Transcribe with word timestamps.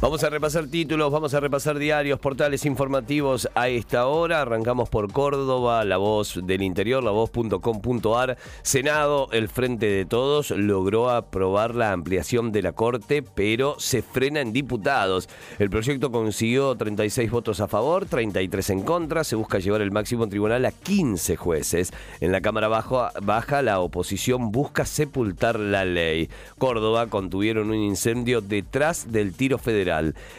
Vamos 0.00 0.22
a 0.22 0.30
repasar 0.30 0.68
títulos, 0.68 1.10
vamos 1.10 1.34
a 1.34 1.40
repasar 1.40 1.76
diarios, 1.76 2.20
portales 2.20 2.64
informativos 2.64 3.48
a 3.56 3.68
esta 3.68 4.06
hora. 4.06 4.42
Arrancamos 4.42 4.88
por 4.88 5.10
Córdoba, 5.12 5.84
la 5.84 5.96
voz 5.96 6.38
del 6.44 6.62
interior, 6.62 7.02
la 7.02 7.10
voz.com.ar. 7.10 8.38
Senado, 8.62 9.28
el 9.32 9.48
frente 9.48 9.86
de 9.86 10.04
todos, 10.04 10.52
logró 10.52 11.10
aprobar 11.10 11.74
la 11.74 11.90
ampliación 11.90 12.52
de 12.52 12.62
la 12.62 12.70
Corte, 12.70 13.24
pero 13.24 13.74
se 13.80 14.02
frena 14.02 14.40
en 14.40 14.52
diputados. 14.52 15.28
El 15.58 15.68
proyecto 15.68 16.12
consiguió 16.12 16.76
36 16.76 17.28
votos 17.28 17.60
a 17.60 17.66
favor, 17.66 18.06
33 18.06 18.70
en 18.70 18.82
contra. 18.82 19.24
Se 19.24 19.34
busca 19.34 19.58
llevar 19.58 19.80
el 19.80 19.90
máximo 19.90 20.28
tribunal 20.28 20.64
a 20.64 20.70
15 20.70 21.34
jueces. 21.34 21.92
En 22.20 22.30
la 22.30 22.40
Cámara 22.40 22.68
Baja, 22.68 23.62
la 23.62 23.80
oposición 23.80 24.52
busca 24.52 24.84
sepultar 24.84 25.58
la 25.58 25.84
ley. 25.84 26.30
Córdoba 26.56 27.08
contuvieron 27.08 27.70
un 27.70 27.82
incendio 27.82 28.40
detrás 28.40 29.10
del 29.10 29.34
tiro 29.34 29.58
federal 29.58 29.87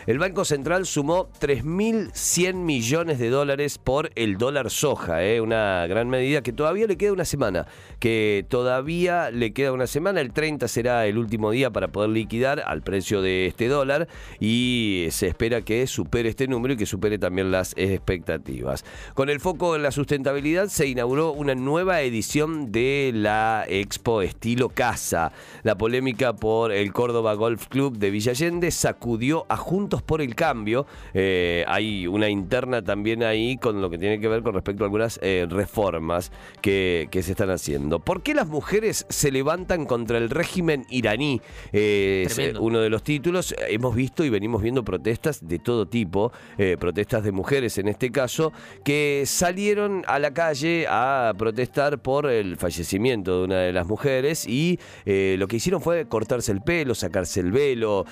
el 0.06 0.20
Banco 0.20 0.46
Central 0.46 0.86
sumó 0.86 1.30
3.100 1.40 2.54
millones 2.54 3.20
de 3.20 3.30
dólares 3.30 3.78
por 3.78 4.12
el 4.16 4.38
dólar 4.38 4.70
soja, 4.70 5.24
¿eh? 5.24 5.42
una 5.42 5.88
gran 5.88 6.10
medida 6.10 6.42
que 6.42 6.54
todavía 6.54 6.88
le 6.88 6.98
queda 6.98 7.14
una 7.14 7.26
semana, 7.26 7.68
que 8.00 8.46
todavía 8.48 9.32
le 9.32 9.54
queda 9.54 9.72
una 9.72 9.88
semana, 9.88 10.22
el 10.22 10.32
30 10.34 10.68
será 10.68 11.08
el 11.08 11.18
último 11.18 11.52
día 11.52 11.72
para 11.72 11.90
poder 11.90 12.12
liquidar 12.12 12.62
al 12.66 12.82
precio 12.82 13.22
de 13.22 13.48
este 13.48 13.68
dólar 13.68 14.08
y 14.40 15.08
se 15.12 15.28
espera 15.28 15.62
que 15.62 15.88
supere 15.88 16.30
este 16.30 16.48
número 16.48 16.74
y 16.74 16.78
que 16.78 16.86
supere 16.86 17.18
también 17.18 17.52
las 17.52 17.74
expectativas. 17.76 18.86
Con 19.14 19.30
el 19.30 19.40
foco 19.40 19.76
en 19.76 19.84
la 19.84 19.92
sustentabilidad 19.92 20.68
se 20.68 20.88
inauguró 20.88 21.32
una 21.32 21.56
nueva 21.56 22.02
edición 22.02 22.72
de 22.72 23.12
la 23.14 23.66
Expo 23.68 24.22
Estilo 24.22 24.70
Casa. 24.70 25.32
La 25.64 25.78
polémica 25.78 26.34
por 26.34 26.72
el 26.72 26.94
Córdoba 26.94 27.34
Golf 27.34 27.68
Club 27.68 27.98
de 27.98 28.12
Villa 28.12 28.32
Allende 28.32 28.72
a 29.48 29.58
Juntos 29.58 30.02
por 30.02 30.22
el 30.22 30.36
Cambio. 30.36 30.86
Eh, 31.14 31.64
hay 31.68 32.08
una 32.08 32.30
interna 32.30 32.82
también 32.82 33.24
ahí 33.24 33.58
con 33.58 33.82
lo 33.82 33.90
que 33.90 33.98
tiene 33.98 34.20
que 34.20 34.28
ver 34.28 34.44
con 34.44 34.54
respecto 34.54 34.84
a 34.84 34.88
algunas 34.88 35.20
eh, 35.22 35.48
reformas 35.50 36.32
que, 36.62 37.08
se 37.20 37.32
están 37.32 37.50
haciendo. 37.50 38.00
¿Por 38.00 38.24
qué 38.24 38.34
las 38.34 38.48
mujeres 38.48 39.06
se 39.10 39.32
levantan 39.32 39.86
contra 39.86 40.18
el 40.18 40.30
régimen 40.30 40.86
iraní? 40.90 41.42
Eh, 41.74 42.26
es 42.28 42.40
uno 42.60 42.80
de 42.80 42.90
los 42.90 43.04
títulos. 43.04 43.54
Hemos 43.68 43.96
visto 43.96 44.24
y 44.24 44.30
venimos 44.30 44.62
viendo 44.62 44.84
protestas 44.84 45.46
de 45.48 45.60
todo 45.60 45.86
tipo, 45.86 46.32
protestas 46.80 47.24
de 47.24 47.32
mujeres 47.32 47.78
en 47.78 47.88
este 47.90 48.12
caso, 48.12 48.54
que 48.84 49.24
salieron 49.26 50.04
a 50.08 50.20
la 50.20 50.34
calle 50.34 50.86
a 50.90 51.34
protestar 51.38 52.02
por 52.02 52.28
el 52.28 52.58
fallecimiento 52.58 53.40
de 53.40 53.44
una 53.46 53.60
de 53.60 53.74
las 53.74 53.86
mujeres 53.86 54.48
y 54.48 54.80
lo 55.06 55.48
que 55.48 55.58
hicieron 55.58 55.82
fue 55.82 56.08
cortarse 56.08 56.52
el 56.52 56.62
pelo, 56.62 56.96
sacarse 56.96 57.42
el 57.42 57.52
velo, 57.52 58.06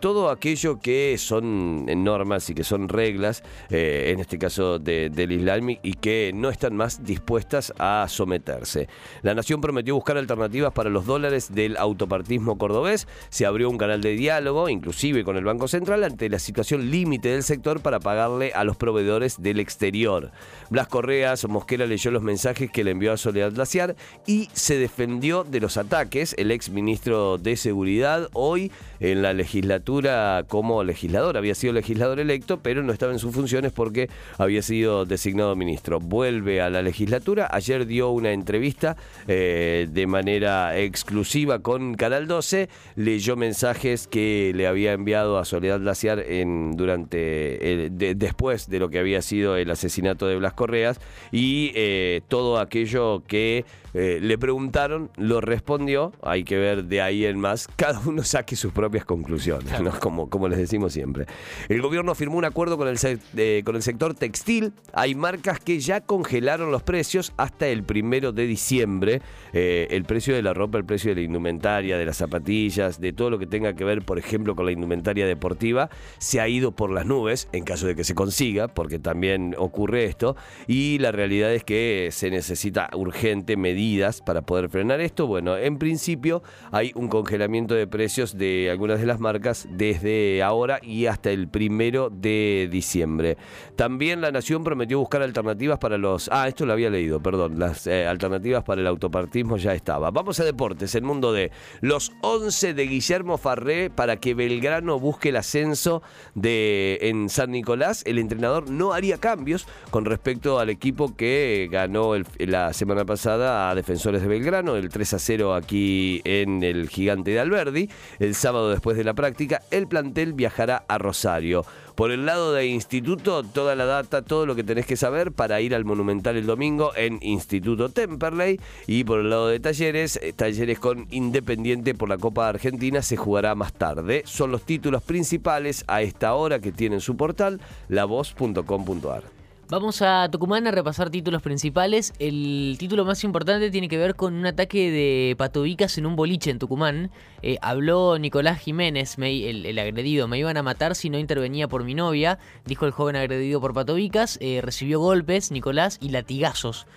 todo 0.00 0.30
aquello 0.30 0.59
que 0.80 1.16
son 1.18 1.86
normas 2.04 2.48
y 2.50 2.54
que 2.54 2.64
son 2.64 2.88
reglas, 2.88 3.42
eh, 3.70 4.10
en 4.12 4.20
este 4.20 4.38
caso 4.38 4.78
del 4.78 5.32
Islam, 5.32 5.70
y 5.70 5.94
que 5.94 6.32
no 6.34 6.50
están 6.50 6.76
más 6.76 7.04
dispuestas 7.04 7.72
a 7.78 8.06
someterse. 8.08 8.88
La 9.22 9.34
Nación 9.34 9.60
prometió 9.60 9.94
buscar 9.94 10.16
alternativas 10.16 10.72
para 10.72 10.90
los 10.90 11.06
dólares 11.06 11.54
del 11.54 11.76
autopartismo 11.76 12.58
cordobés. 12.58 13.08
Se 13.30 13.46
abrió 13.46 13.70
un 13.70 13.78
canal 13.78 14.00
de 14.00 14.12
diálogo, 14.12 14.68
inclusive 14.68 15.24
con 15.24 15.36
el 15.36 15.44
Banco 15.44 15.68
Central, 15.68 16.04
ante 16.04 16.28
la 16.28 16.38
situación 16.38 16.90
límite 16.90 17.30
del 17.30 17.42
sector 17.42 17.80
para 17.80 18.00
pagarle 18.00 18.52
a 18.54 18.64
los 18.64 18.76
proveedores 18.76 19.40
del 19.42 19.60
exterior. 19.60 20.30
Blas 20.68 20.88
Correas 20.88 21.46
Mosquera 21.48 21.86
leyó 21.86 22.10
los 22.10 22.22
mensajes 22.22 22.70
que 22.70 22.84
le 22.84 22.92
envió 22.92 23.12
a 23.12 23.16
Soledad 23.16 23.52
Glaciar 23.52 23.96
y 24.26 24.48
se 24.52 24.78
defendió 24.78 25.44
de 25.44 25.60
los 25.60 25.76
ataques. 25.76 26.34
El 26.38 26.50
ex 26.50 26.70
ministro 26.70 27.38
de 27.38 27.56
Seguridad 27.56 28.28
hoy 28.32 28.70
en 29.00 29.22
la 29.22 29.32
legislatura 29.32 30.44
como 30.50 30.84
legislador. 30.84 31.38
Había 31.38 31.54
sido 31.54 31.72
legislador 31.72 32.20
electo, 32.20 32.58
pero 32.60 32.82
no 32.82 32.92
estaba 32.92 33.12
en 33.12 33.20
sus 33.20 33.32
funciones 33.32 33.72
porque 33.72 34.10
había 34.36 34.60
sido 34.60 35.06
designado 35.06 35.56
ministro. 35.56 36.00
Vuelve 36.00 36.60
a 36.60 36.68
la 36.68 36.82
legislatura. 36.82 37.48
Ayer 37.50 37.86
dio 37.86 38.10
una 38.10 38.32
entrevista 38.32 38.96
eh, 39.28 39.86
de 39.90 40.06
manera 40.06 40.76
exclusiva 40.76 41.60
con 41.60 41.94
Canal 41.94 42.26
12. 42.26 42.68
Leyó 42.96 43.36
mensajes 43.36 44.08
que 44.08 44.52
le 44.54 44.66
había 44.66 44.92
enviado 44.92 45.38
a 45.38 45.44
Soledad 45.44 45.80
Glaciar 45.80 46.18
en, 46.18 46.76
durante 46.76 47.88
después 48.16 48.68
de 48.68 48.80
lo 48.80 48.90
que 48.90 48.98
había 48.98 49.22
sido 49.22 49.56
el 49.56 49.70
asesinato 49.70 50.26
de 50.26 50.36
Blas 50.36 50.54
Correas 50.54 51.00
y 51.30 51.70
eh, 51.76 52.22
todo 52.26 52.58
aquello 52.58 53.22
que 53.28 53.64
eh, 53.94 54.18
le 54.22 54.38
preguntaron, 54.38 55.10
lo 55.16 55.40
respondió, 55.40 56.12
hay 56.22 56.44
que 56.44 56.56
ver 56.56 56.84
de 56.84 57.02
ahí 57.02 57.24
en 57.24 57.38
más, 57.38 57.68
cada 57.76 58.00
uno 58.00 58.22
saque 58.22 58.56
sus 58.56 58.72
propias 58.72 59.04
conclusiones, 59.04 59.72
como, 60.00 60.30
como 60.30 60.48
les 60.48 60.58
decimos 60.58 60.92
siempre. 60.92 61.26
El 61.68 61.82
gobierno 61.82 62.14
firmó 62.14 62.36
un 62.36 62.44
acuerdo 62.44 62.76
con 62.76 62.88
el, 62.88 63.64
con 63.64 63.76
el 63.76 63.82
sector 63.82 64.14
textil, 64.14 64.72
hay 64.92 65.14
marcas 65.14 65.60
que 65.60 65.80
ya 65.80 66.00
congelaron 66.00 66.70
los 66.70 66.82
precios 66.82 67.32
hasta 67.36 67.68
el 67.68 67.82
primero 67.82 68.32
de 68.32 68.46
diciembre, 68.46 69.22
eh, 69.52 69.88
el 69.90 70.04
precio 70.04 70.34
de 70.34 70.42
la 70.42 70.54
ropa, 70.54 70.78
el 70.78 70.84
precio 70.84 71.10
de 71.10 71.16
la 71.16 71.22
indumentaria, 71.22 71.98
de 71.98 72.06
las 72.06 72.16
zapatillas, 72.16 73.00
de 73.00 73.12
todo 73.12 73.30
lo 73.30 73.38
que 73.38 73.46
tenga 73.46 73.74
que 73.74 73.84
ver, 73.84 74.02
por 74.02 74.18
ejemplo, 74.18 74.54
con 74.54 74.66
la 74.66 74.72
indumentaria 74.72 75.26
deportiva, 75.26 75.90
se 76.18 76.40
ha 76.40 76.48
ido 76.48 76.72
por 76.72 76.90
las 76.90 77.06
nubes, 77.06 77.48
en 77.52 77.64
caso 77.64 77.86
de 77.86 77.94
que 77.94 78.04
se 78.04 78.14
consiga, 78.14 78.68
porque 78.68 78.98
también 78.98 79.54
ocurre 79.58 80.04
esto, 80.04 80.36
y 80.66 80.98
la 80.98 81.12
realidad 81.12 81.52
es 81.52 81.64
que 81.64 82.08
se 82.12 82.30
necesita 82.30 82.90
urgente 82.94 83.56
medir 83.80 84.00
para 84.24 84.42
poder 84.42 84.68
frenar 84.68 85.00
esto? 85.00 85.26
Bueno, 85.26 85.56
en 85.56 85.78
principio 85.78 86.42
hay 86.70 86.92
un 86.94 87.08
congelamiento 87.08 87.74
de 87.74 87.86
precios 87.86 88.36
de 88.36 88.68
algunas 88.70 89.00
de 89.00 89.06
las 89.06 89.20
marcas 89.20 89.66
desde 89.70 90.42
ahora 90.42 90.78
y 90.82 91.06
hasta 91.06 91.30
el 91.30 91.48
primero 91.48 92.10
de 92.10 92.68
diciembre. 92.70 93.36
También 93.76 94.20
la 94.20 94.30
Nación 94.30 94.64
prometió 94.64 94.98
buscar 94.98 95.22
alternativas 95.22 95.78
para 95.78 95.98
los... 95.98 96.28
Ah, 96.32 96.48
esto 96.48 96.66
lo 96.66 96.72
había 96.72 96.90
leído, 96.90 97.20
perdón. 97.20 97.58
Las 97.58 97.86
eh, 97.86 98.06
alternativas 98.06 98.64
para 98.64 98.80
el 98.80 98.86
autopartismo 98.86 99.56
ya 99.56 99.74
estaba. 99.74 100.10
Vamos 100.10 100.40
a 100.40 100.44
deportes, 100.44 100.94
el 100.94 101.02
mundo 101.02 101.32
de 101.32 101.50
los 101.80 102.12
11 102.22 102.74
de 102.74 102.86
Guillermo 102.86 103.38
Farré 103.38 103.90
para 103.90 104.16
que 104.16 104.34
Belgrano 104.34 104.98
busque 104.98 105.30
el 105.30 105.36
ascenso 105.36 106.02
de 106.34 106.98
en 107.02 107.28
San 107.28 107.50
Nicolás. 107.50 108.02
El 108.06 108.18
entrenador 108.18 108.70
no 108.70 108.92
haría 108.92 109.18
cambios 109.18 109.66
con 109.90 110.04
respecto 110.04 110.58
al 110.58 110.70
equipo 110.70 111.16
que 111.16 111.68
ganó 111.70 112.12
la 112.38 112.72
semana 112.72 113.04
pasada 113.04 113.69
Defensores 113.74 114.22
de 114.22 114.28
Belgrano, 114.28 114.76
el 114.76 114.88
3 114.88 115.14
a 115.14 115.18
0 115.18 115.54
aquí 115.54 116.20
en 116.24 116.62
el 116.62 116.88
Gigante 116.88 117.30
de 117.30 117.40
Alberdi. 117.40 117.88
El 118.18 118.34
sábado 118.34 118.70
después 118.70 118.96
de 118.96 119.04
la 119.04 119.14
práctica, 119.14 119.62
el 119.70 119.86
plantel 119.86 120.32
viajará 120.32 120.84
a 120.88 120.98
Rosario. 120.98 121.64
Por 121.94 122.12
el 122.12 122.24
lado 122.24 122.54
de 122.54 122.66
Instituto, 122.66 123.42
toda 123.42 123.74
la 123.74 123.84
data, 123.84 124.22
todo 124.22 124.46
lo 124.46 124.54
que 124.54 124.64
tenés 124.64 124.86
que 124.86 124.96
saber 124.96 125.32
para 125.32 125.60
ir 125.60 125.74
al 125.74 125.84
Monumental 125.84 126.36
el 126.36 126.46
domingo 126.46 126.92
en 126.96 127.18
Instituto 127.20 127.90
Temperley. 127.90 128.58
Y 128.86 129.04
por 129.04 129.20
el 129.20 129.28
lado 129.28 129.48
de 129.48 129.60
Talleres, 129.60 130.18
eh, 130.22 130.32
Talleres 130.32 130.78
con 130.78 131.06
Independiente 131.10 131.94
por 131.94 132.08
la 132.08 132.16
Copa 132.16 132.48
Argentina 132.48 133.02
se 133.02 133.16
jugará 133.16 133.54
más 133.54 133.72
tarde. 133.74 134.22
Son 134.24 134.50
los 134.50 134.62
títulos 134.62 135.02
principales 135.02 135.84
a 135.88 136.00
esta 136.02 136.34
hora 136.34 136.60
que 136.60 136.72
tienen 136.72 137.00
su 137.00 137.16
portal, 137.16 137.60
lavoz.com.ar. 137.88 139.39
Vamos 139.70 140.02
a 140.02 140.28
Tucumán 140.28 140.66
a 140.66 140.72
repasar 140.72 141.10
títulos 141.10 141.42
principales. 141.42 142.12
El 142.18 142.74
título 142.76 143.04
más 143.04 143.22
importante 143.22 143.70
tiene 143.70 143.88
que 143.88 143.98
ver 143.98 144.16
con 144.16 144.34
un 144.34 144.44
ataque 144.44 144.90
de 144.90 145.36
patobicas 145.36 145.96
en 145.96 146.06
un 146.06 146.16
boliche 146.16 146.50
en 146.50 146.58
Tucumán. 146.58 147.12
Eh, 147.40 147.56
habló 147.62 148.18
Nicolás 148.18 148.58
Jiménez, 148.58 149.16
el, 149.16 149.78
agredido. 149.78 150.26
Me 150.26 150.40
iban 150.40 150.56
a 150.56 150.64
matar 150.64 150.96
si 150.96 151.08
no 151.08 151.20
intervenía 151.20 151.68
por 151.68 151.84
mi 151.84 151.94
novia, 151.94 152.40
dijo 152.64 152.84
el 152.84 152.90
joven 152.90 153.14
agredido 153.14 153.60
por 153.60 153.72
patobicas. 153.72 154.38
Eh, 154.40 154.60
recibió 154.60 154.98
golpes, 154.98 155.52
Nicolás, 155.52 155.98
y 156.02 156.08
latigazos. 156.08 156.88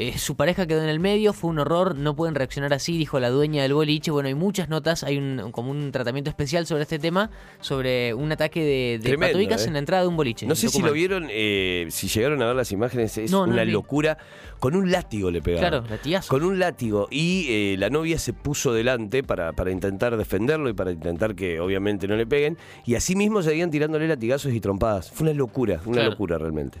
Eh, 0.00 0.16
su 0.16 0.36
pareja 0.36 0.64
quedó 0.68 0.80
en 0.84 0.88
el 0.88 1.00
medio, 1.00 1.32
fue 1.32 1.50
un 1.50 1.58
horror, 1.58 1.96
no 1.96 2.14
pueden 2.14 2.36
reaccionar 2.36 2.72
así, 2.72 2.96
dijo 2.96 3.18
la 3.18 3.30
dueña 3.30 3.62
del 3.62 3.74
boliche. 3.74 4.12
Bueno, 4.12 4.28
hay 4.28 4.36
muchas 4.36 4.68
notas, 4.68 5.02
hay 5.02 5.18
un, 5.18 5.50
como 5.50 5.72
un 5.72 5.90
tratamiento 5.90 6.30
especial 6.30 6.68
sobre 6.68 6.82
este 6.82 7.00
tema, 7.00 7.32
sobre 7.58 8.14
un 8.14 8.30
ataque 8.30 8.60
de, 8.60 9.00
de 9.02 9.10
¿eh? 9.10 9.64
en 9.66 9.72
la 9.72 9.78
entrada 9.80 10.04
de 10.04 10.08
un 10.08 10.16
boliche. 10.16 10.46
No 10.46 10.54
sé 10.54 10.68
si 10.68 10.80
lo 10.82 10.92
vieron, 10.92 11.26
eh, 11.32 11.88
si 11.90 12.06
llegaron 12.06 12.40
a 12.42 12.46
ver 12.46 12.54
las 12.54 12.70
imágenes, 12.70 13.18
es 13.18 13.32
una 13.32 13.64
locura. 13.64 14.18
Con 14.60 14.76
un 14.76 14.88
látigo 14.92 15.32
le 15.32 15.42
pegaron. 15.42 15.68
Claro, 15.68 15.86
latigazo. 15.88 16.28
Con 16.28 16.44
un 16.44 16.60
látigo. 16.60 17.08
Y 17.10 17.76
la 17.76 17.90
novia 17.90 18.20
se 18.20 18.32
puso 18.32 18.72
delante 18.72 19.24
para, 19.24 19.52
para 19.52 19.72
intentar 19.72 20.16
defenderlo 20.16 20.68
y 20.68 20.74
para 20.74 20.92
intentar 20.92 21.34
que 21.34 21.58
obviamente 21.58 22.06
no 22.06 22.14
le 22.14 22.26
peguen. 22.26 22.56
Y 22.86 22.94
así 22.94 23.16
mismo 23.16 23.42
seguían 23.42 23.72
tirándole 23.72 24.06
latigazos 24.06 24.52
y 24.52 24.60
trompadas. 24.60 25.10
Fue 25.10 25.28
una 25.28 25.36
locura, 25.36 25.80
una 25.86 26.04
locura 26.04 26.38
realmente. 26.38 26.78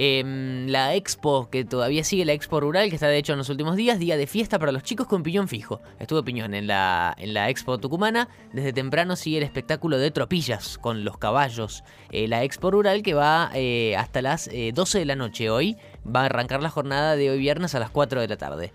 Em, 0.00 0.68
la 0.68 0.94
expo, 0.94 1.50
que 1.50 1.64
todavía 1.64 2.04
sigue 2.04 2.24
la 2.24 2.32
expo 2.32 2.60
rural, 2.60 2.88
que 2.88 2.94
está 2.94 3.08
de 3.08 3.18
hecho 3.18 3.32
en 3.32 3.38
los 3.38 3.48
últimos 3.48 3.74
días, 3.74 3.98
día 3.98 4.16
de 4.16 4.28
fiesta 4.28 4.60
para 4.60 4.70
los 4.70 4.84
chicos 4.84 5.08
con 5.08 5.24
piñón 5.24 5.48
fijo. 5.48 5.80
Estuvo 5.98 6.22
piñón 6.22 6.54
en 6.54 6.68
la, 6.68 7.16
en 7.18 7.34
la 7.34 7.50
expo 7.50 7.78
tucumana. 7.78 8.28
Desde 8.52 8.72
temprano 8.72 9.16
sigue 9.16 9.38
el 9.38 9.42
espectáculo 9.42 9.98
de 9.98 10.12
tropillas 10.12 10.78
con 10.78 11.04
los 11.04 11.18
caballos. 11.18 11.82
Eh, 12.12 12.28
la 12.28 12.44
expo 12.44 12.70
rural 12.70 13.02
que 13.02 13.14
va 13.14 13.50
eh, 13.54 13.96
hasta 13.96 14.22
las 14.22 14.48
12 14.48 15.00
de 15.00 15.04
la 15.04 15.16
noche 15.16 15.50
hoy. 15.50 15.76
Va 16.06 16.22
a 16.22 16.26
arrancar 16.26 16.62
la 16.62 16.70
jornada 16.70 17.16
de 17.16 17.30
hoy 17.30 17.38
viernes 17.40 17.74
a 17.74 17.80
las 17.80 17.90
4 17.90 18.20
de 18.20 18.28
la 18.28 18.36
tarde. 18.36 18.72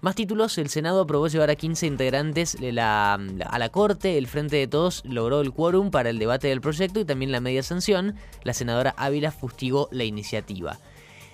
Más 0.00 0.14
títulos, 0.14 0.56
el 0.58 0.68
Senado 0.68 1.00
aprobó 1.00 1.26
llevar 1.26 1.50
a 1.50 1.56
15 1.56 1.84
integrantes 1.86 2.56
a 2.56 3.58
la 3.58 3.68
Corte, 3.72 4.16
el 4.16 4.28
Frente 4.28 4.54
de 4.54 4.68
Todos 4.68 5.02
logró 5.04 5.40
el 5.40 5.52
quórum 5.52 5.90
para 5.90 6.10
el 6.10 6.20
debate 6.20 6.46
del 6.46 6.60
proyecto 6.60 7.00
y 7.00 7.04
también 7.04 7.32
la 7.32 7.40
media 7.40 7.64
sanción, 7.64 8.14
la 8.44 8.54
senadora 8.54 8.94
Ávila 8.96 9.32
fustigó 9.32 9.88
la 9.90 10.04
iniciativa. 10.04 10.78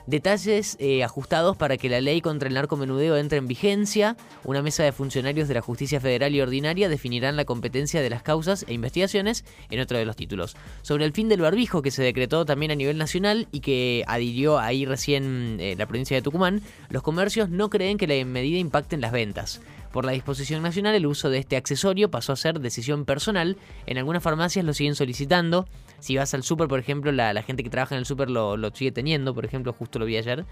Detalles 0.07 0.77
eh, 0.81 1.03
ajustados 1.03 1.57
para 1.57 1.79
que 1.79 1.89
la 1.89 2.03
ley 2.03 2.21
contra 2.21 2.47
el 2.49 2.55
narcomenudeo 2.55 3.17
entre 3.17 3.39
en 3.39 3.47
vigencia. 3.47 4.19
Una 4.45 4.61
mesa 4.61 4.85
de 4.85 4.93
funcionarios 4.93 5.49
de 5.49 5.55
la 5.55 5.63
Justicia 5.63 5.99
Federal 5.99 6.35
y 6.35 6.43
Ordinaria 6.43 6.91
definirán 6.91 7.37
la 7.37 7.47
competencia 7.47 8.03
de 8.03 8.11
las 8.11 8.23
causas 8.23 8.67
e 8.69 8.75
investigaciones 8.75 9.47
en 9.71 9.81
otro 9.81 9.97
de 9.97 10.05
los 10.05 10.15
títulos. 10.15 10.57
Sobre 10.83 11.07
el 11.07 11.13
fin 11.13 11.31
del 11.31 11.41
barbijo 11.41 11.81
que 11.81 11.91
se 11.91 12.03
decretó 12.03 12.45
también 12.45 12.71
a 12.71 12.75
nivel 12.75 12.99
nacional 12.99 13.49
y 13.51 13.61
que 13.61 14.05
adhirió 14.07 14.59
ahí 14.59 14.85
recién 14.85 15.57
eh, 15.59 15.75
la 15.79 15.87
provincia 15.87 16.17
de 16.17 16.23
Tucumán, 16.23 16.61
los 16.91 17.03
comercios 17.03 17.49
no 17.49 17.71
creen 17.71 17.97
que 17.97 18.07
la 18.07 18.23
medida 18.27 18.59
impacte 18.59 18.97
en 18.97 19.01
las 19.01 19.13
ventas. 19.13 19.63
Por 19.95 20.05
la 20.05 20.11
disposición 20.11 20.61
nacional, 20.61 20.97
el 20.97 21.07
uso 21.07 21.31
de 21.31 21.39
este 21.39 21.57
accesorio 21.57 22.11
pasó 22.11 22.33
a 22.33 22.37
ser 22.37 22.59
decisión 22.59 23.05
personal. 23.05 23.57
En 23.87 23.97
algunas 23.97 24.25
farmacias 24.25 24.65
lo 24.65 24.75
siguen 24.75 24.97
solicitando. 24.97 25.69
Si 25.99 26.17
vas 26.17 26.35
al 26.35 26.43
súper, 26.43 26.69
por 26.69 26.79
ejemplo, 26.79 27.13
la, 27.13 27.43
gente 27.43 27.63
que 27.63 27.71
trabaja 27.71 27.95
en 27.95 28.01
el 28.01 28.07
súper 28.07 28.31
lo, 28.31 28.57
sigue 28.75 28.93
teniendo, 28.93 29.35
por 29.35 29.45
ejemplo, 29.45 29.73
justo 29.73 29.99
lo 29.99 30.05
vi 30.05 30.17
ayer, 30.17 30.45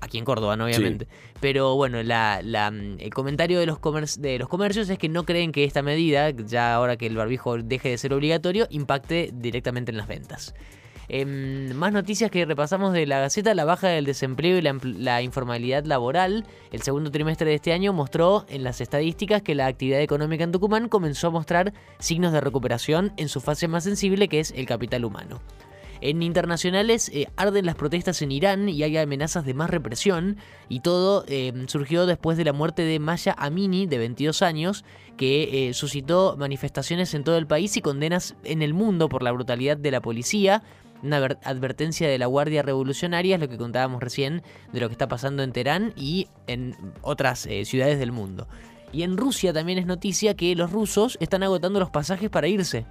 aquí 0.00 0.18
en 0.18 0.24
Córdoba, 0.24 0.56
¿no? 0.56 0.64
obviamente. 0.64 1.06
Pero 1.40 1.74
bueno, 1.74 1.98
el 2.00 3.14
comentario 3.14 3.60
de 3.60 3.66
los, 3.66 3.80
de 4.20 4.38
los 4.38 4.48
comercios 4.48 4.88
es 4.88 4.98
que 4.98 5.08
no 5.08 5.24
creen 5.24 5.52
que 5.52 5.64
esta 5.64 5.82
medida, 5.82 6.30
ya 6.30 6.74
ahora 6.74 6.96
que 6.96 7.06
el 7.06 7.16
barbijo 7.16 7.56
deje 7.58 7.90
de 7.90 7.98
ser 7.98 8.12
obligatorio, 8.12 8.66
impacte 8.70 9.30
directamente 9.32 9.90
en 9.90 9.98
las 9.98 10.08
ventas. 10.08 10.54
Em, 11.08 11.72
más 11.74 11.92
noticias 11.92 12.30
que 12.30 12.44
repasamos 12.44 12.92
de 12.92 13.06
la 13.06 13.20
Gaceta, 13.20 13.54
la 13.54 13.64
baja 13.64 13.88
del 13.88 14.04
desempleo 14.04 14.58
y 14.58 14.62
la, 14.62 15.22
informalidad 15.22 15.84
laboral. 15.84 16.44
El 16.72 16.82
segundo 16.82 17.10
trimestre 17.10 17.48
de 17.48 17.56
este 17.56 17.72
año 17.72 17.92
mostró 17.92 18.44
en 18.48 18.64
las 18.64 18.80
estadísticas 18.80 19.42
que 19.42 19.54
la 19.54 19.66
actividad 19.66 20.00
económica 20.00 20.44
en 20.44 20.52
Tucumán 20.52 20.88
comenzó 20.88 21.28
a 21.28 21.30
mostrar 21.30 21.72
signos 21.98 22.32
de 22.32 22.40
recuperación 22.40 23.12
en 23.16 23.28
su 23.28 23.40
fase 23.40 23.68
más 23.68 23.84
sensible 23.84 24.28
que 24.28 24.40
es 24.40 24.52
el 24.56 24.66
capital 24.66 25.04
humano. 25.04 25.40
En 26.00 26.22
internacionales 26.22 27.10
eh, 27.14 27.26
arden 27.36 27.64
las 27.64 27.74
protestas 27.74 28.20
en 28.20 28.30
Irán 28.30 28.68
y 28.68 28.82
hay 28.82 28.98
amenazas 28.98 29.46
de 29.46 29.54
más 29.54 29.70
represión 29.70 30.36
y 30.68 30.80
todo 30.80 31.24
em, 31.26 31.68
surgió 31.68 32.04
después 32.04 32.36
de 32.36 32.44
la 32.44 32.52
muerte 32.52 32.82
de 32.82 32.98
Maya 32.98 33.34
Amini 33.38 33.86
de 33.86 33.98
22 33.98 34.42
años 34.42 34.84
que 35.16 35.68
eh, 35.68 35.74
suscitó 35.74 36.36
manifestaciones 36.36 37.14
en 37.14 37.24
todo 37.24 37.38
el 37.38 37.46
país 37.46 37.76
y 37.78 37.80
condenas 37.80 38.36
en 38.44 38.60
el 38.60 38.74
mundo 38.74 39.08
por 39.08 39.22
la 39.22 39.32
brutalidad 39.32 39.78
de 39.78 39.90
la 39.90 40.02
policía 40.02 40.62
una 41.02 41.16
advertencia 41.44 42.08
de 42.08 42.18
la 42.18 42.26
Guardia 42.26 42.62
Revolucionaria, 42.62 43.36
es 43.36 43.40
lo 43.40 43.48
que 43.48 43.58
contábamos 43.58 44.02
recién 44.02 44.42
de 44.72 44.80
lo 44.80 44.88
que 44.88 44.92
está 44.92 45.08
pasando 45.08 45.42
en 45.42 45.52
Teherán 45.52 45.92
y 45.96 46.28
en 46.46 46.76
otras 47.02 47.46
eh, 47.46 47.64
ciudades 47.64 47.98
del 47.98 48.12
mundo. 48.12 48.48
Y 48.92 49.02
en 49.02 49.16
Rusia 49.16 49.52
también 49.52 49.78
es 49.78 49.86
noticia 49.86 50.34
que 50.34 50.54
los 50.54 50.72
rusos 50.72 51.16
están 51.20 51.42
agotando 51.42 51.80
los 51.80 51.90
pasajes 51.90 52.30
para 52.30 52.48
irse 52.48 52.86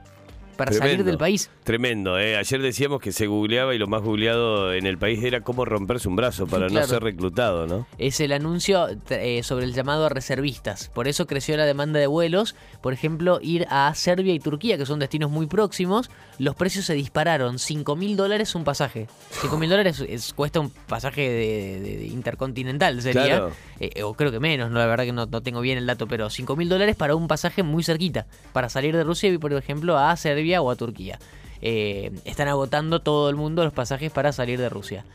para 0.56 0.72
salir 0.72 1.04
del 1.04 1.18
país. 1.18 1.50
Tremendo, 1.64 2.20
¿eh? 2.20 2.38
Ayer 2.38 2.62
decíamos 2.62 3.02
que 3.02 3.12
se 3.12 3.28
googleaba 3.28 3.76
y 3.76 3.78
lo 3.78 3.88
más 3.88 4.02
googleado 4.02 4.74
en 4.74 4.86
el 4.86 4.98
país 4.98 5.24
era 5.24 5.42
cómo 5.42 5.66
romperse 5.66 6.08
un 6.08 6.16
brazo 6.16 6.48
para 6.48 6.70
no 6.70 6.84
ser 6.84 7.04
reclutado, 7.04 7.68
¿no? 7.68 7.88
Es 7.98 8.20
el 8.20 8.32
anuncio 8.32 8.88
eh, 9.10 9.44
sobre 9.44 9.66
el 9.66 9.74
llamado 9.74 10.06
a 10.06 10.10
reservistas. 10.10 10.90
Por 10.94 11.08
eso 11.08 11.28
creció 11.28 11.58
la 11.58 11.66
demanda 11.66 12.00
de 12.00 12.08
vuelos. 12.08 12.56
Por 12.82 12.94
ejemplo, 12.94 13.40
ir 13.42 13.68
a 13.70 13.94
Serbia 13.96 14.34
y 14.34 14.40
Turquía, 14.40 14.78
que 14.78 14.86
son 14.86 15.00
destinos 15.00 15.32
muy 15.32 15.48
próximos, 15.48 16.10
los 16.40 16.56
precios 16.56 16.86
se 16.86 16.94
dispararon. 16.94 17.60
5 17.60 17.96
mil 17.96 18.16
dólares 18.16 18.56
un 18.56 18.64
pasaje. 18.64 19.08
5 19.42 19.58
mil 19.58 19.70
dólares 19.70 20.34
cuesta 20.36 20.60
un 20.60 20.70
pasaje 20.70 21.30
de, 21.30 22.08
intercontinental, 22.08 23.02
sería. 23.02 23.50
Eh, 23.80 24.04
o 24.04 24.14
creo 24.14 24.32
que 24.32 24.40
menos, 24.40 24.72
¿no? 24.72 24.80
la 24.80 24.86
verdad 24.86 25.04
que 25.04 25.12
no, 25.12 25.26
no 25.26 25.42
tengo 25.42 25.60
bien 25.60 25.78
el 25.78 25.86
dato, 25.86 26.08
pero 26.08 26.30
5 26.30 26.56
mil 26.56 26.70
dólares 26.70 26.96
para 26.96 27.16
un 27.16 27.28
pasaje 27.28 27.64
muy 27.64 27.84
cerquita. 27.84 28.26
Para 28.54 28.70
salir 28.70 28.96
de 28.96 29.04
Rusia 29.04 29.30
y, 29.30 29.38
por 29.38 29.52
ejemplo, 29.54 29.98
a 29.98 30.16
Serbia 30.16 30.45
o 30.54 30.70
a 30.70 30.76
Turquía. 30.76 31.20
Eh, 31.62 32.12
están 32.26 32.48
agotando 32.48 33.02
todo 33.02 33.30
el 33.30 33.36
mundo 33.36 33.64
los 33.64 33.74
pasajes 33.74 34.12
para 34.12 34.32
salir 34.32 34.60
de 34.60 34.70
Rusia. 34.70 35.06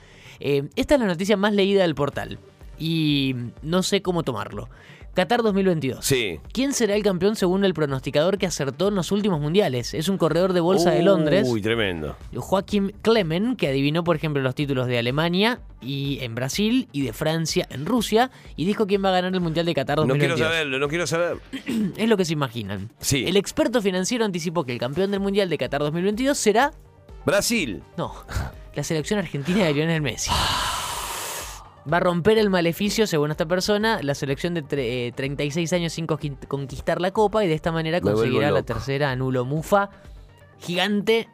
Eh, 0.41 0.69
esta 0.77 0.94
es 0.94 1.00
la 1.00 1.06
noticia 1.06 1.37
más 1.37 1.53
leída 1.53 1.82
del 1.82 1.94
portal 1.94 2.38
y 2.79 3.35
no 3.62 3.82
sé 3.82 4.03
cómo 4.03 4.23
tomarlo. 4.23 4.69
Qatar 5.14 5.42
2022. 5.42 6.04
Sí. 6.04 6.40
¿Quién 6.52 6.72
será 6.72 6.94
el 6.94 7.02
campeón 7.02 7.34
según 7.34 7.64
el 7.64 7.74
pronosticador 7.74 8.38
que 8.38 8.46
acertó 8.46 8.88
en 8.88 8.94
los 8.94 9.10
últimos 9.10 9.40
mundiales? 9.40 9.92
Es 9.92 10.08
un 10.08 10.18
corredor 10.18 10.52
de 10.52 10.60
bolsa 10.60 10.92
de 10.92 11.02
Londres. 11.02 11.46
Uy, 11.48 11.60
tremendo. 11.60 12.16
Joaquim 12.34 12.90
Clemen, 13.02 13.56
que 13.56 13.68
adivinó, 13.68 14.04
por 14.04 14.16
ejemplo, 14.16 14.40
los 14.40 14.54
títulos 14.54 14.86
de 14.86 14.98
Alemania 14.98 15.60
y 15.80 16.18
en 16.20 16.34
Brasil 16.34 16.88
y 16.92 17.02
de 17.02 17.12
Francia 17.12 17.66
en 17.70 17.86
Rusia 17.86 18.30
y 18.56 18.64
dijo 18.64 18.86
quién 18.86 19.04
va 19.04 19.08
a 19.08 19.12
ganar 19.12 19.34
el 19.34 19.40
Mundial 19.40 19.66
de 19.66 19.74
Qatar 19.74 19.96
2022. 19.98 20.30
No 20.30 20.36
quiero 20.36 20.50
saberlo, 20.50 20.78
no 20.78 20.88
quiero 20.88 21.06
saber. 21.06 21.38
es 21.96 22.08
lo 22.08 22.16
que 22.16 22.24
se 22.24 22.32
imaginan. 22.32 22.90
Sí. 23.00 23.24
El 23.26 23.36
experto 23.36 23.82
financiero 23.82 24.24
anticipó 24.24 24.64
que 24.64 24.72
el 24.72 24.78
campeón 24.78 25.10
del 25.10 25.20
Mundial 25.20 25.50
de 25.50 25.58
Qatar 25.58 25.80
2022 25.80 26.38
será 26.38 26.72
Brasil. 27.26 27.82
No, 27.96 28.14
la 28.74 28.84
selección 28.84 29.18
argentina 29.18 29.64
de 29.64 29.74
Lionel 29.74 30.02
Messi. 30.02 30.30
Va 31.91 31.97
a 31.97 32.00
romper 32.00 32.38
el 32.38 32.50
maleficio, 32.50 33.06
según 33.06 33.31
esta 33.31 33.47
persona, 33.47 34.00
la 34.03 34.15
selección 34.15 34.55
de 34.55 35.12
36 35.12 35.73
eh, 35.73 35.77
años 35.77 35.93
sin 35.93 36.06
conquistar 36.06 37.00
la 37.00 37.11
copa 37.11 37.44
y 37.44 37.49
de 37.49 37.55
esta 37.55 37.73
manera 37.73 38.00
conseguirá 38.00 38.50
la 38.50 38.62
tercera 38.62 39.11
anulo 39.11 39.44
mufa 39.44 39.91
gigante. 40.59 41.29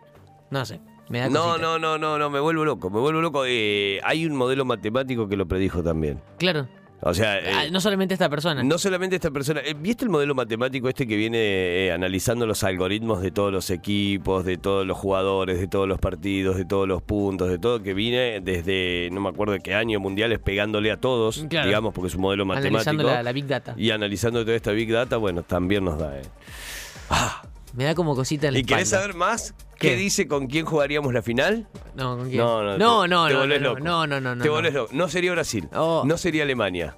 No 0.51 0.65
sé. 0.65 0.81
Me 1.09 1.21
da 1.21 1.29
no, 1.29 1.57
no, 1.57 1.79
no, 1.79 1.99
no, 1.99 2.19
no, 2.19 2.31
me 2.31 2.41
vuelvo 2.41 2.65
loco, 2.65 2.91
me 2.91 2.99
vuelvo 2.99 3.21
loco. 3.21 3.45
Eh, 3.47 4.01
hay 4.03 4.27
un 4.27 4.35
modelo 4.35 4.65
matemático 4.65 5.29
que 5.29 5.37
lo 5.37 5.47
predijo 5.47 5.83
también. 5.83 6.21
Claro. 6.39 6.69
O 7.03 7.13
sea, 7.13 7.33
ah, 7.33 7.65
eh, 7.67 7.71
no 7.71 7.81
solamente 7.81 8.15
esta 8.15 8.29
persona. 8.29 8.63
No 8.63 8.79
solamente 8.79 9.17
esta 9.17 9.31
persona. 9.31 9.61
Eh, 9.61 9.75
¿Viste 9.79 10.05
el 10.05 10.11
modelo 10.11 10.35
matemático 10.35 10.89
este 10.89 11.07
que 11.07 11.17
viene 11.17 11.39
eh, 11.39 11.93
analizando 11.93 12.47
los 12.47 12.65
algoritmos 12.65 13.21
de 13.21 13.31
todos 13.31 13.53
los 13.53 13.71
equipos, 13.71 14.45
de 14.45 14.57
todos 14.57 14.87
los 14.87 14.97
jugadores, 14.97 15.61
de 15.61 15.69
todos 15.69 15.87
los 15.87 15.99
partidos, 15.99 16.57
de 16.57 16.65
todos 16.65 16.89
los 16.89 17.03
puntos, 17.03 17.49
de 17.51 17.59
todo 17.59 17.83
que 17.83 17.93
viene 17.93 18.41
desde, 18.41 19.11
no 19.13 19.21
me 19.21 19.29
acuerdo 19.29 19.53
de 19.53 19.61
qué 19.61 19.75
año, 19.75 20.01
mundiales, 20.01 20.39
pegándole 20.39 20.91
a 20.91 20.97
todos, 20.97 21.47
digamos, 21.49 21.93
porque 21.93 22.09
es 22.09 22.15
un 22.15 22.23
modelo 22.23 22.47
matemático. 22.47 22.91
Analizando 22.91 23.23
la, 23.23 23.33
Big 23.33 23.47
Data. 23.47 23.75
Y 23.77 23.91
analizando 23.91 24.45
toda 24.45 24.57
esta 24.57 24.73
Big 24.73 24.91
Data, 24.91 25.19
bueno, 25.19 25.43
también 25.43 25.85
nos 25.85 25.99
da. 25.99 26.15
Ah, 27.11 27.43
me 27.77 27.85
da 27.85 27.95
como 27.95 28.15
cosita 28.17 28.49
en 28.49 28.55
la 28.55 28.59
¿Y 28.59 28.65
querés 28.65 28.89
saber 28.89 29.15
más? 29.15 29.55
¿Qué? 29.79 29.95
dice 29.95 30.27
con 30.27 30.47
quién 30.47 30.65
jugaríamos 30.65 31.13
la 31.13 31.21
final? 31.23 31.69
No, 31.95 32.17
¿con 32.17 32.29
quién? 32.31 32.39
No, 32.39 32.63
no, 32.63 32.79
no, 32.79 33.07
no, 33.07 33.27
te 33.29 33.35
no, 33.35 33.41
volvés 33.41 33.61
no, 33.61 33.69
loco. 33.69 33.81
no, 33.81 34.07
no, 34.07 34.21
no, 34.35 34.43
Te 34.43 34.49
volvés 34.49 34.73
loco. 34.73 34.93
No 34.95 35.09
sería 35.09 35.33
Brasil. 35.33 35.69
Oh. 35.75 36.03
No 36.07 36.17
sería 36.17 36.43
Alemania. 36.45 36.97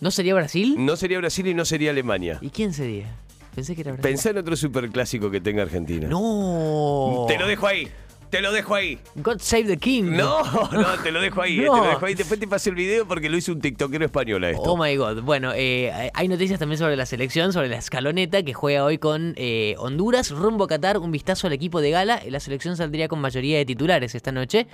¿No 0.00 0.10
sería 0.10 0.34
Brasil? 0.34 0.74
No 0.78 0.96
sería 0.96 1.18
Brasil 1.18 1.46
y 1.46 1.54
no 1.54 1.64
sería 1.64 1.90
Alemania. 1.92 2.38
¿Y 2.42 2.50
quién 2.50 2.72
sería? 2.72 3.16
Pensé 3.54 3.76
que 3.76 3.82
era 3.82 3.92
Brasil. 3.92 4.10
Pensá 4.10 4.30
en 4.30 4.38
otro 4.38 4.56
superclásico 4.56 5.30
que 5.30 5.40
tenga 5.40 5.62
Argentina. 5.62 6.08
No. 6.08 7.24
Te 7.28 7.38
lo 7.38 7.46
dejo 7.46 7.68
ahí. 7.68 7.88
Te 8.34 8.42
lo 8.42 8.50
dejo 8.50 8.74
ahí. 8.74 8.98
God 9.14 9.38
Save 9.38 9.62
the 9.62 9.76
King. 9.76 10.06
No, 10.06 10.42
no, 10.72 10.98
te 11.04 11.12
lo 11.12 11.20
dejo 11.20 11.40
ahí. 11.40 11.60
Eh, 11.60 11.62
te 11.62 11.66
lo 11.68 11.84
dejo 11.84 12.04
ahí. 12.04 12.14
Después 12.14 12.40
te 12.40 12.48
pasé 12.48 12.70
el 12.70 12.74
video 12.74 13.06
porque 13.06 13.30
lo 13.30 13.36
hizo 13.36 13.52
un 13.52 13.60
tiktokero 13.60 14.04
español 14.04 14.42
a 14.42 14.50
esto. 14.50 14.62
Oh 14.64 14.76
my 14.76 14.96
god. 14.96 15.22
Bueno, 15.22 15.52
eh, 15.54 16.10
hay 16.12 16.26
noticias 16.26 16.58
también 16.58 16.80
sobre 16.80 16.96
la 16.96 17.06
selección, 17.06 17.52
sobre 17.52 17.68
la 17.68 17.76
escaloneta 17.76 18.42
que 18.42 18.52
juega 18.52 18.84
hoy 18.84 18.98
con 18.98 19.34
eh, 19.36 19.76
Honduras, 19.78 20.32
rumbo 20.32 20.64
a 20.64 20.66
Qatar. 20.66 20.98
Un 20.98 21.12
vistazo 21.12 21.46
al 21.46 21.52
equipo 21.52 21.80
de 21.80 21.92
gala. 21.92 22.22
La 22.28 22.40
selección 22.40 22.76
saldría 22.76 23.06
con 23.06 23.20
mayoría 23.20 23.56
de 23.56 23.66
titulares 23.66 24.16
esta 24.16 24.32
noche, 24.32 24.66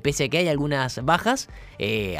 pese 0.00 0.26
a 0.26 0.28
que 0.28 0.38
hay 0.38 0.46
algunas 0.46 1.04
bajas, 1.04 1.48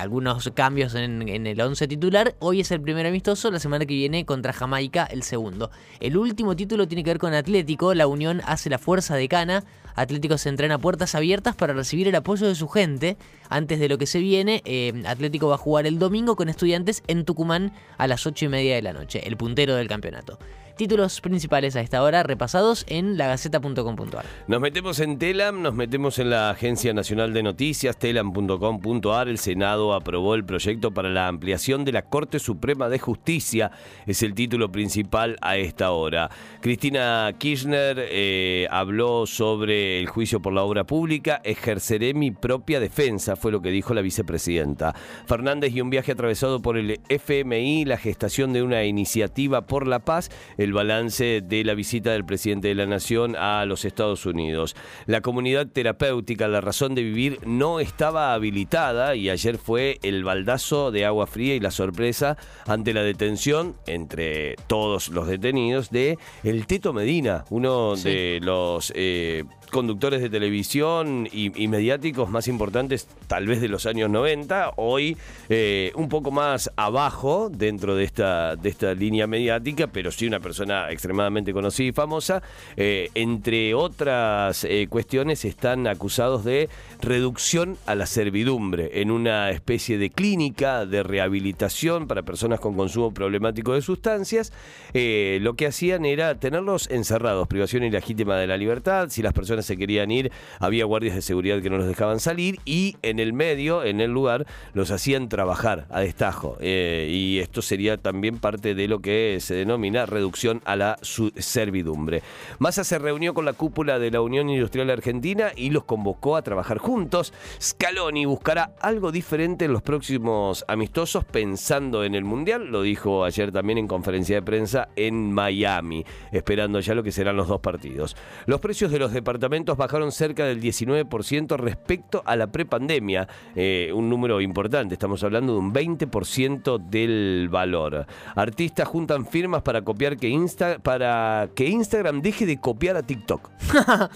algunos 0.00 0.50
cambios 0.52 0.96
en, 0.96 1.28
en 1.28 1.46
el 1.46 1.60
11 1.60 1.86
titular. 1.86 2.34
Hoy 2.40 2.58
es 2.58 2.72
el 2.72 2.80
primer 2.80 3.06
amistoso, 3.06 3.52
la 3.52 3.60
semana 3.60 3.86
que 3.86 3.94
viene 3.94 4.26
contra 4.26 4.52
Jamaica 4.52 5.04
el 5.04 5.22
segundo. 5.22 5.70
El 6.00 6.16
último 6.16 6.56
título 6.56 6.88
tiene 6.88 7.04
que 7.04 7.10
ver 7.10 7.18
con 7.18 7.34
Atlético. 7.34 7.94
La 7.94 8.08
Unión 8.08 8.42
hace 8.46 8.68
la 8.68 8.78
fuerza 8.78 9.14
de 9.14 9.28
Cana. 9.28 9.62
Atlético 9.94 10.38
se 10.38 10.48
entrena 10.48 10.76
a 10.76 10.78
puertas 10.88 11.14
abiertas 11.14 11.54
para 11.54 11.74
recibir 11.74 12.08
el 12.08 12.14
apoyo 12.14 12.46
de 12.46 12.54
su 12.54 12.66
gente. 12.66 13.18
Antes 13.50 13.78
de 13.78 13.90
lo 13.90 13.98
que 13.98 14.06
se 14.06 14.20
viene, 14.20 14.62
eh, 14.64 15.02
Atlético 15.04 15.48
va 15.48 15.56
a 15.56 15.58
jugar 15.58 15.86
el 15.86 15.98
domingo 15.98 16.34
con 16.34 16.48
estudiantes 16.48 17.02
en 17.08 17.26
Tucumán 17.26 17.74
a 17.98 18.06
las 18.06 18.26
8 18.26 18.46
y 18.46 18.48
media 18.48 18.74
de 18.74 18.80
la 18.80 18.94
noche, 18.94 19.20
el 19.28 19.36
puntero 19.36 19.74
del 19.74 19.86
campeonato. 19.86 20.38
Títulos 20.78 21.20
principales 21.20 21.76
a 21.76 21.80
esta 21.80 22.02
hora 22.02 22.22
repasados 22.22 22.86
en 22.88 23.18
lagaceta.com.ar. 23.18 24.24
Nos 24.46 24.60
metemos 24.60 25.00
en 25.00 25.18
Telam, 25.18 25.60
nos 25.60 25.74
metemos 25.74 26.18
en 26.20 26.30
la 26.30 26.50
Agencia 26.50 26.94
Nacional 26.94 27.34
de 27.34 27.42
Noticias, 27.42 27.98
telam.com.ar. 27.98 29.28
El 29.28 29.38
Senado 29.38 29.92
aprobó 29.92 30.36
el 30.36 30.44
proyecto 30.44 30.92
para 30.92 31.10
la 31.10 31.26
ampliación 31.26 31.84
de 31.84 31.92
la 31.92 32.02
Corte 32.02 32.38
Suprema 32.38 32.88
de 32.88 33.00
Justicia. 33.00 33.72
Es 34.06 34.22
el 34.22 34.34
título 34.34 34.70
principal 34.70 35.36
a 35.42 35.56
esta 35.56 35.90
hora. 35.90 36.30
Cristina 36.60 37.34
Kirchner 37.36 37.96
eh, 37.98 38.68
habló 38.70 39.26
sobre 39.26 39.98
el 39.98 40.06
juicio 40.06 40.40
por 40.40 40.52
la 40.52 40.62
obra 40.62 40.84
pública. 40.84 41.40
Ejerceré 41.42 42.14
mi 42.14 42.30
propia 42.30 42.78
defensa, 42.78 43.34
fue 43.34 43.50
lo 43.50 43.60
que 43.60 43.70
dijo 43.70 43.94
la 43.94 44.00
vicepresidenta. 44.00 44.94
Fernández 45.26 45.74
y 45.74 45.80
un 45.80 45.90
viaje 45.90 46.12
atravesado 46.12 46.62
por 46.62 46.78
el 46.78 47.00
FMI, 47.08 47.84
la 47.84 47.96
gestación 47.96 48.52
de 48.52 48.62
una 48.62 48.84
iniciativa 48.84 49.66
por 49.66 49.88
la 49.88 49.98
paz, 49.98 50.30
el 50.56 50.67
balance 50.72 51.40
de 51.42 51.64
la 51.64 51.74
visita 51.74 52.12
del 52.12 52.24
presidente 52.24 52.68
de 52.68 52.74
la 52.74 52.86
Nación 52.86 53.36
a 53.36 53.64
los 53.64 53.84
Estados 53.84 54.26
Unidos. 54.26 54.76
La 55.06 55.20
comunidad 55.20 55.66
terapéutica, 55.66 56.48
la 56.48 56.60
razón 56.60 56.94
de 56.94 57.02
vivir, 57.02 57.40
no 57.46 57.80
estaba 57.80 58.34
habilitada 58.34 59.14
y 59.14 59.30
ayer 59.30 59.58
fue 59.58 59.98
el 60.02 60.24
baldazo 60.24 60.90
de 60.90 61.04
agua 61.04 61.26
fría 61.26 61.54
y 61.54 61.60
la 61.60 61.70
sorpresa 61.70 62.36
ante 62.66 62.92
la 62.92 63.02
detención, 63.02 63.76
entre 63.86 64.56
todos 64.66 65.08
los 65.08 65.26
detenidos, 65.28 65.90
de 65.90 66.18
el 66.44 66.66
Teto 66.66 66.92
Medina, 66.92 67.44
uno 67.50 67.96
de 67.96 68.40
los 68.42 68.92
eh, 68.94 69.44
conductores 69.70 70.20
de 70.20 70.30
televisión 70.30 71.28
y, 71.30 71.68
mediáticos 71.68 72.30
más 72.30 72.48
importantes 72.48 73.06
tal 73.26 73.46
vez 73.46 73.60
de 73.60 73.68
los 73.68 73.84
años 73.86 74.08
90, 74.10 74.72
hoy 74.76 75.16
eh, 75.48 75.92
un 75.94 76.08
poco 76.08 76.30
más 76.30 76.70
abajo 76.76 77.50
dentro 77.50 77.94
de 77.94 78.04
esta, 78.04 78.56
de 78.56 78.70
esta 78.70 78.94
línea 78.94 79.26
mediática, 79.26 79.86
pero 79.86 80.10
sí 80.10 80.26
una 80.26 80.40
persona 80.40 80.57
extremadamente 80.90 81.52
conocida 81.52 81.88
y 81.88 81.92
famosa. 81.92 82.42
Eh, 82.76 83.10
entre 83.14 83.74
otras 83.74 84.64
eh, 84.64 84.86
cuestiones 84.88 85.44
están 85.44 85.86
acusados 85.86 86.44
de 86.44 86.68
reducción 87.00 87.76
a 87.86 87.94
la 87.94 88.06
servidumbre 88.06 89.00
en 89.00 89.10
una 89.10 89.50
especie 89.50 89.98
de 89.98 90.10
clínica 90.10 90.86
de 90.86 91.02
rehabilitación 91.02 92.06
para 92.06 92.22
personas 92.22 92.60
con 92.60 92.74
consumo 92.74 93.12
problemático 93.12 93.74
de 93.74 93.82
sustancias. 93.82 94.52
lo 94.92 95.54
que 95.54 95.66
hacían 95.66 96.04
era 96.04 96.38
tenerlos 96.38 96.90
encerrados, 96.90 97.48
privación 97.48 97.84
ilegítima 97.84 98.36
de 98.36 98.46
la 98.46 98.56
libertad, 98.56 99.08
si 99.10 99.22
las 99.22 99.32
personas 99.32 99.66
se 99.66 99.76
querían 99.76 100.10
ir, 100.10 100.30
había 100.58 100.84
guardias 100.84 101.14
de 101.14 101.22
seguridad 101.22 101.62
que 101.62 101.70
no 101.70 101.78
los 101.78 101.86
dejaban 101.86 102.20
salir 102.20 102.58
y 102.64 102.96
en 103.02 103.18
el 103.18 103.32
medio, 103.32 103.84
en 103.84 104.00
el 104.00 104.10
lugar, 104.10 104.46
los 104.74 104.90
hacían 104.90 105.28
trabajar 105.28 105.86
a 105.90 106.00
destajo. 106.00 106.56
Eh, 106.60 107.08
y 107.10 107.38
esto 107.38 107.62
sería 107.62 107.96
también 107.96 108.38
parte 108.38 108.74
de 108.74 108.88
lo 108.88 109.00
que 109.00 109.38
se 109.40 109.54
denomina 109.54 110.06
reducción 110.06 110.37
a 110.64 110.76
la 110.76 110.98
servidumbre. 111.02 112.22
Massa 112.60 112.84
se 112.84 112.98
reunió 112.98 113.34
con 113.34 113.44
la 113.44 113.54
cúpula 113.54 113.98
de 113.98 114.12
la 114.12 114.20
Unión 114.20 114.48
Industrial 114.48 114.88
Argentina 114.90 115.50
y 115.56 115.70
los 115.70 115.84
convocó 115.84 116.36
a 116.36 116.42
trabajar 116.42 116.78
juntos. 116.78 117.32
Scaloni 117.60 118.24
buscará 118.24 118.72
algo 118.80 119.10
diferente 119.10 119.64
en 119.64 119.72
los 119.72 119.82
próximos 119.82 120.64
amistosos 120.68 121.24
pensando 121.24 122.04
en 122.04 122.14
el 122.14 122.24
Mundial, 122.24 122.68
lo 122.68 122.82
dijo 122.82 123.24
ayer 123.24 123.50
también 123.50 123.78
en 123.78 123.88
conferencia 123.88 124.36
de 124.36 124.42
prensa 124.42 124.88
en 124.94 125.32
Miami, 125.32 126.04
esperando 126.30 126.78
ya 126.78 126.94
lo 126.94 127.02
que 127.02 127.10
serán 127.10 127.36
los 127.36 127.48
dos 127.48 127.60
partidos. 127.60 128.16
Los 128.46 128.60
precios 128.60 128.92
de 128.92 129.00
los 129.00 129.12
departamentos 129.12 129.76
bajaron 129.76 130.12
cerca 130.12 130.44
del 130.44 130.60
19% 130.60 131.56
respecto 131.56 132.22
a 132.24 132.36
la 132.36 132.46
prepandemia, 132.46 133.26
eh, 133.56 133.90
un 133.92 134.08
número 134.08 134.40
importante, 134.40 134.94
estamos 134.94 135.24
hablando 135.24 135.54
de 135.54 135.58
un 135.58 135.72
20% 135.72 136.78
del 136.78 137.48
valor. 137.50 138.06
Artistas 138.36 138.86
juntan 138.86 139.26
firmas 139.26 139.62
para 139.62 139.82
copiar 139.82 140.16
que 140.16 140.27
Insta 140.28 140.78
para 140.78 141.48
que 141.54 141.66
Instagram 141.66 142.22
deje 142.22 142.46
de 142.46 142.60
copiar 142.60 142.96
a 142.96 143.02
TikTok. 143.02 143.50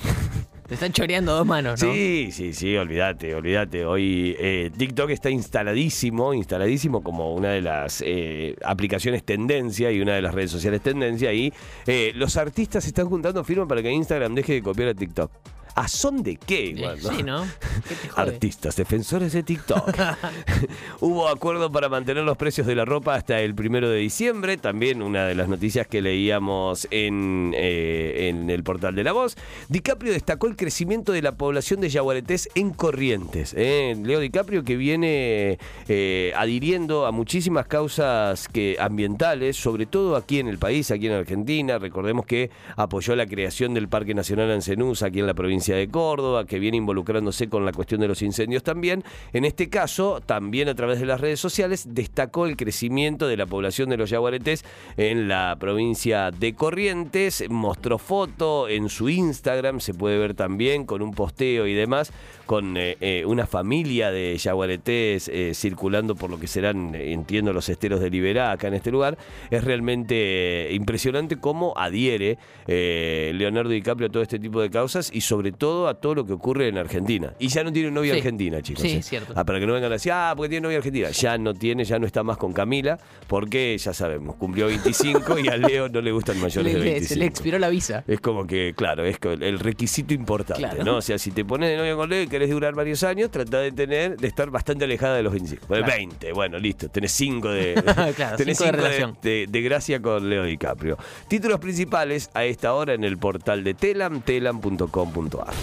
Te 0.69 0.77
están 0.77 0.93
choreando 0.93 1.37
dos 1.37 1.47
manos, 1.47 1.83
¿no? 1.83 1.93
Sí, 1.93 2.31
sí, 2.33 2.55
sí, 2.55 2.77
olvídate, 2.77 3.35
olvídate. 3.35 3.85
Hoy 3.85 4.35
eh, 4.39 4.71
TikTok 4.75 5.11
está 5.11 5.29
instaladísimo, 5.29 6.33
instaladísimo 6.33 7.03
como 7.03 7.35
una 7.35 7.51
de 7.51 7.61
las 7.61 8.03
eh, 8.07 8.57
aplicaciones 8.65 9.23
tendencia 9.23 9.91
y 9.93 10.01
una 10.01 10.15
de 10.15 10.23
las 10.23 10.35
redes 10.35 10.51
sociales 10.51 10.81
tendencia. 10.81 11.31
Y 11.35 11.53
eh, 11.87 12.13
los 12.15 12.39
artistas 12.39 12.87
están 12.87 13.11
juntando 13.11 13.45
firmas 13.45 13.69
para 13.69 13.83
que 13.83 13.91
Instagram 13.91 14.35
deje 14.35 14.55
de 14.55 14.63
copiar 14.63 14.89
a 14.89 14.95
TikTok. 14.95 15.31
¿A 15.75 15.89
son 15.89 16.23
de 16.23 16.37
qué? 16.37 16.75
Sí, 17.01 17.23
¿no? 17.23 17.47
Artistas, 18.17 18.77
defensores 18.77 19.33
de 19.33 19.43
TikTok. 19.43 19.97
Hubo 21.01 21.29
acuerdo 21.29 21.73
para 21.73 21.89
mantener 21.89 22.25
los 22.25 22.37
precios 22.37 22.67
de 22.67 22.75
la 22.75 22.85
ropa 22.85 23.15
hasta 23.15 23.41
el 23.41 23.55
primero 23.55 23.89
de 23.89 23.99
diciembre. 23.99 24.59
También 24.59 25.03
una 25.03 25.25
de 25.25 25.35
las 25.35 25.49
noticias 25.49 25.87
que 25.87 26.03
leíamos 26.03 26.87
en, 26.91 27.55
eh, 27.57 28.29
en 28.29 28.51
el 28.51 28.63
portal 28.63 28.95
de 28.95 29.05
La 29.05 29.13
Voz. 29.13 29.37
DiCaprio 29.69 30.13
destacó 30.13 30.47
el 30.47 30.57
crecimiento 30.57 31.13
de 31.13 31.23
la 31.23 31.33
población 31.33 31.81
de 31.81 31.89
yaguaretés 31.89 32.51
en 32.55 32.71
Corrientes. 32.71 33.55
¿eh? 33.57 33.97
Leo 34.03 34.21
DiCaprio 34.21 34.65
que 34.65 34.77
viene 34.77 35.59
eh, 35.89 36.33
adhiriendo 36.37 37.07
a 37.07 37.13
muchísimas 37.13 37.67
causas 37.67 38.47
que, 38.49 38.77
ambientales, 38.79 39.57
sobre 39.57 39.87
todo 39.87 40.17
aquí 40.17 40.39
en 40.39 40.49
el 40.49 40.59
país, 40.59 40.91
aquí 40.91 41.07
en 41.07 41.15
Argentina. 41.15 41.79
Recordemos 41.79 42.27
que 42.27 42.51
apoyó 42.77 43.17
la 43.17 43.27
creación 43.27 43.73
del 43.73 43.89
Parque 43.89 44.15
Nacional 44.15 44.51
Ancenús 44.51 45.03
aquí 45.03 45.21
en 45.21 45.27
la 45.27 45.35
provincia 45.35 45.62
de 45.71 45.89
Córdoba, 45.89 46.45
que 46.45 46.59
viene 46.59 46.77
involucrándose 46.77 47.49
con 47.49 47.65
la 47.65 47.73
cuestión 47.73 48.01
de 48.01 48.09
los 48.09 48.23
incendios 48.23 48.63
también. 48.63 49.05
En 49.33 49.45
este 49.45 49.69
caso, 49.69 50.21
también 50.25 50.69
a 50.69 50.75
través 50.75 50.99
de 50.99 51.07
las 51.07 51.21
redes 51.21 51.39
sociales, 51.39 51.87
destacó 51.95 52.47
el 52.47 52.57
crecimiento 52.57 53.29
de 53.29 53.37
la 53.37 53.47
población 53.47 53.89
de 53.89 53.97
los 53.97 54.11
yaguaretés 54.11 54.65
en 54.97 55.29
la 55.29 55.57
provincia 55.61 56.31
de 56.33 56.55
Corrientes. 56.55 57.45
Mostró 57.49 57.99
foto 57.99 58.69
en 58.69 58.89
su 58.89 59.09
Instagram, 59.09 59.81
se 59.81 59.95
puede 59.95 60.19
ver 60.19 60.35
también 60.35 60.85
con 60.85 61.03
un 61.03 61.13
posteo 61.13 61.67
y 61.67 61.75
demás, 61.75 62.13
con 62.53 62.77
eh, 62.77 62.99
eh, 63.01 63.25
una 63.25 63.47
familia 63.47 64.11
de 64.11 64.37
yaguaretés 64.37 65.27
eh, 65.29 65.53
circulando 65.55 66.15
por 66.15 66.29
lo 66.29 66.39
que 66.39 66.47
serán, 66.47 66.95
entiendo, 66.95 67.55
los 67.55 67.67
esteros 67.71 67.99
de 67.99 68.11
Liberá 68.11 68.53
acá 68.53 68.69
en 68.69 68.75
este 68.75 68.91
lugar. 68.91 69.17
Es 69.51 69.65
realmente 69.65 70.69
impresionante 70.73 71.37
cómo 71.37 71.73
adhiere 71.79 72.37
Leonardo 72.67 73.71
DiCaprio 73.71 74.09
a 74.09 74.11
todo 74.11 74.23
este 74.23 74.39
tipo 74.39 74.61
de 74.61 74.69
causas 74.69 75.11
y 75.15 75.23
sobre 75.23 75.53
todo 75.53 75.89
a 75.89 75.95
todo 75.95 76.15
lo 76.15 76.27
que 76.27 76.35
ocurre 76.35 76.69
en 76.69 76.77
Argentina. 76.77 77.33
Y 77.39 77.49
ya 77.49 77.65
no 77.65 77.73
tiene 77.73 77.91
novia 77.91 78.13
argentina, 78.13 78.61
chicos. 78.61 78.83
Sí, 78.83 78.97
¿eh? 78.97 79.03
cierto. 79.03 79.33
Ah, 79.35 79.45
para 79.45 79.59
que 79.59 79.67
no 79.67 79.73
vengan 79.73 79.91
a 79.91 79.95
decir, 79.95 80.13
ah, 80.13 80.35
porque 80.37 80.51
tiene 80.51 80.65
novia 80.65 80.77
argentina. 80.77 81.09
Ya 81.11 81.39
no 81.39 81.55
tiene, 81.55 81.85
ya 81.85 81.99
no 81.99 82.05
está 82.05 82.23
más 82.23 82.37
con 82.37 82.53
Camila, 82.53 82.99
porque 83.29 83.79
ya 83.79 83.95
sabemos, 83.95 84.37
cumplió 84.37 84.67
25 84.67 85.39
y 85.39 85.49
a 85.49 85.57
Leo 85.57 85.89
no 85.89 86.03
le 86.03 86.13
gustan 86.13 86.39
mayores 86.39 86.75
de 86.75 86.81
25. 86.81 87.09
Se 87.09 87.17
le 87.17 87.25
expiró 87.25 87.59
la 87.59 87.71
visa. 87.71 88.05
Es 88.07 88.21
como 88.21 88.47
que, 88.47 88.75
claro, 88.77 89.07
es 89.07 89.17
el 89.23 89.59
requisito 89.59 90.13
importante, 90.13 90.85
¿no? 90.85 90.99
O 90.99 91.01
sea, 91.01 91.17
si 91.17 91.31
te 91.31 91.47
pones 91.47 91.71
de 91.71 91.79
novia 91.79 91.97
con 91.97 92.11
Leo 92.11 92.21
y 92.21 92.42
querés 92.43 92.55
durar 92.55 92.75
varios 92.75 93.05
años, 93.05 93.31
trata 93.31 93.59
de 93.59 93.71
tener, 93.71 94.17
de 94.17 94.27
estar 94.27 94.51
bastante 94.51 94.85
alejada 94.85 95.17
de 95.17 95.23
los 95.23 95.33
25. 95.33 95.67
20, 95.69 96.33
bueno, 96.33 96.59
listo, 96.59 96.89
tenés 96.89 97.13
5 97.13 97.49
de, 97.51 97.75
claro, 98.17 98.37
tenés 98.37 98.59
cinco 98.59 98.73
de, 98.73 98.73
relación. 98.73 99.19
De, 99.23 99.47
de, 99.49 99.63
gracia 99.63 100.03
con 100.03 100.29
Leo 100.29 100.43
DiCaprio. 100.43 100.99
Títulos 101.29 101.61
principales 101.61 102.31
a 102.35 102.45
esta 102.45 102.73
hora 102.73 102.95
en 102.95 103.05
el 103.05 103.17
portal 103.17 103.63
de 103.63 103.75
Telam, 103.75 104.23
telam.com.ar. 104.23 105.55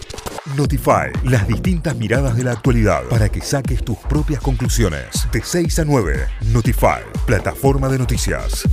Notify, 0.55 1.11
las 1.25 1.47
distintas 1.47 1.97
miradas 1.97 2.37
de 2.37 2.45
la 2.45 2.53
actualidad 2.53 3.03
para 3.09 3.27
que 3.27 3.41
saques 3.41 3.83
tus 3.83 3.97
propias 3.97 4.41
conclusiones. 4.41 5.27
De 5.33 5.41
6 5.43 5.79
a 5.79 5.85
9, 5.85 6.27
Notify, 6.53 7.01
plataforma 7.25 7.89
de 7.89 7.99
noticias. 7.99 8.63